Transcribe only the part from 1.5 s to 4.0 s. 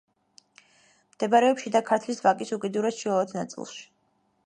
შიდა ქართლის ვაკის უკიდურეს ჩრდილოეთ ნაწილში.